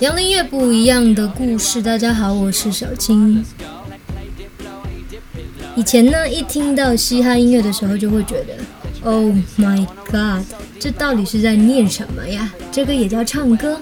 [0.00, 3.44] 杨林月不一样的故事，大家好，我是小青。
[5.76, 8.54] 以前呢，一听到嘻哈音乐的时候，就会觉得
[9.02, 10.44] ，Oh my God，
[10.78, 12.52] 这到底是在念什么呀？
[12.70, 13.80] 这个也叫唱歌，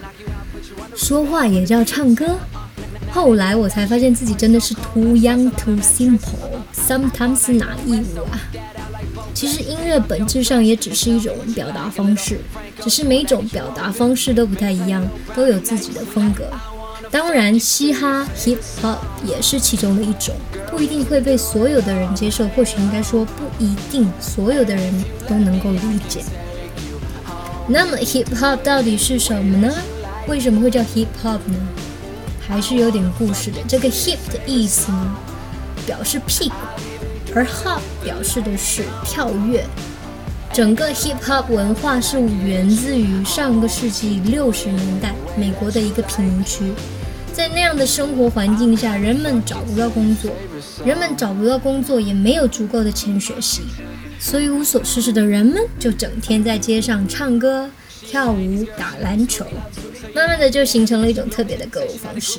[0.95, 2.36] 说话也叫唱歌。
[3.11, 8.39] 后来我才发现自己真的是 too young too simple，sometimes naive 啊。
[9.39, 12.41] 其实音乐本质上也只是一种表达方式，
[12.83, 16.43] 只是每种表达方式都不太一样，都有自己的风格。
[17.09, 20.35] 当然，嘻哈 hip hop 也是其中的一种，
[20.73, 25.79] 不一定会被所有的人接受，或许应该说不一定所有的人都能够理
[26.09, 26.21] 解。
[27.69, 29.73] 那么 hip hop 到底是什么呢？
[30.27, 31.55] 为什么会叫 hip hop 呢？
[32.41, 33.59] 还是有点故事的。
[33.69, 35.17] 这个 hip 的意思呢，
[35.86, 36.56] 表示屁股，
[37.34, 39.64] 而 hop 表示的是跳跃。
[40.52, 46.72] 整个 hip hop 文化是源自于上个世纪六十年代美国的一个贫民区，
[47.32, 50.32] 在那样的生活环境下，人们找不到工作，
[50.84, 53.62] 人们找不到工作，也没有足够的钱学习，
[54.18, 57.70] 所以无所事事的人们就整天在街上唱歌。
[58.10, 59.44] 跳舞、打篮球，
[60.14, 62.38] 慢慢的就形成了一种特别的歌舞方式。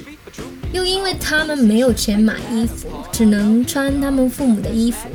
[0.72, 5.08] 又因为他们没有钱买衣服，只能穿他们父母的衣服，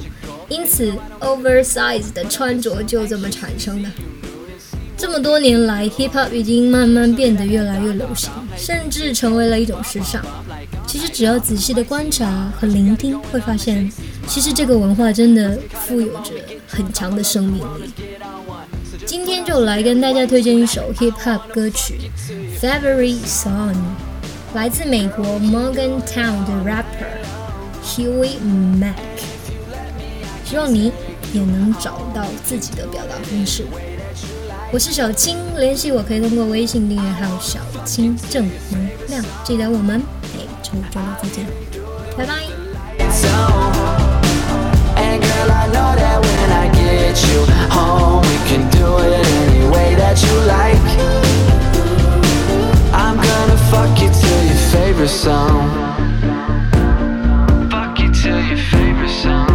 [0.49, 3.89] 因此 oversize 的穿着就这么产生的。
[4.97, 10.25] 这么多年来，hip hop 已经慢慢变得越来越流行，甚至成为了一种时尚。
[10.87, 13.91] 其实只要仔细的观察和聆听，会发现，
[14.27, 16.33] 其实这个文化真的富有着
[16.69, 17.93] 很强的生命力。
[19.05, 21.95] 今天就来跟大家推荐一首 hip hop 歌曲
[22.61, 23.73] 《February Song》，
[24.55, 27.11] 来自美国 Morgantown 的 rapper
[27.83, 28.37] Huey
[28.81, 28.95] Mack。
[30.45, 30.93] 希望你
[31.33, 33.65] 也能找到自己的表达方式。
[34.73, 39.25] 我是小青，联系我可以通过微信订阅号“小青正能量”。
[39.43, 40.01] 记得我们
[40.37, 41.47] 每周周再见，
[42.17, 43.74] 拜拜。
[58.25, 59.49] To your favorite song.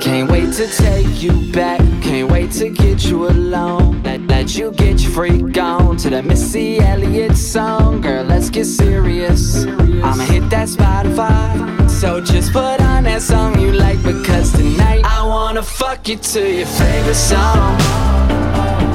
[0.00, 1.80] Can't wait to take you back.
[2.02, 4.02] Can't wait to get you alone.
[4.02, 8.00] Let, let you get your freak on to that Missy Elliott song.
[8.00, 9.64] Girl, let's get serious.
[9.66, 11.90] I'ma hit that Spotify.
[11.90, 16.40] So just put on that song you like because tonight I wanna fuck you to
[16.58, 17.76] your favorite song.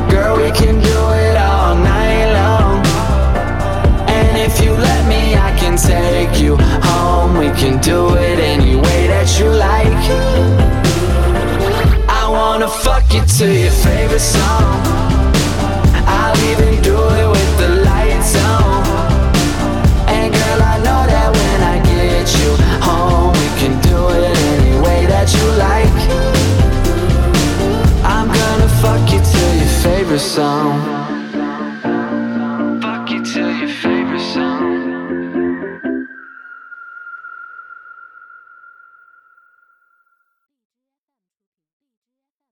[0.09, 1.35] Girl, we can do it
[12.65, 15.24] wanna fuck you to your favorite song